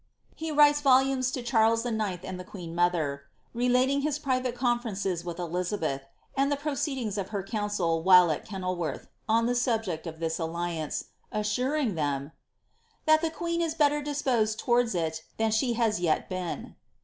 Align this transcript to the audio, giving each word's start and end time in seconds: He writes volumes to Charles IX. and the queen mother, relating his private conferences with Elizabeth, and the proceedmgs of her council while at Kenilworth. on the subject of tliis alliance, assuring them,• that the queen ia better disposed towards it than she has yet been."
He 0.33 0.49
writes 0.51 0.81
volumes 0.81 1.29
to 1.29 1.43
Charles 1.43 1.85
IX. 1.85 2.25
and 2.25 2.39
the 2.39 2.43
queen 2.43 2.73
mother, 2.73 3.25
relating 3.53 4.01
his 4.01 4.17
private 4.17 4.55
conferences 4.55 5.23
with 5.23 5.37
Elizabeth, 5.37 6.01
and 6.35 6.51
the 6.51 6.57
proceedmgs 6.57 7.19
of 7.19 7.29
her 7.29 7.43
council 7.43 8.01
while 8.01 8.31
at 8.31 8.43
Kenilworth. 8.43 9.09
on 9.29 9.45
the 9.45 9.53
subject 9.53 10.07
of 10.07 10.15
tliis 10.17 10.39
alliance, 10.39 11.05
assuring 11.31 11.93
them,• 11.93 12.31
that 13.05 13.21
the 13.21 13.29
queen 13.29 13.61
ia 13.61 13.69
better 13.77 14.01
disposed 14.01 14.57
towards 14.57 14.95
it 14.95 15.21
than 15.37 15.51
she 15.51 15.73
has 15.73 15.99
yet 15.99 16.27
been." 16.27 16.75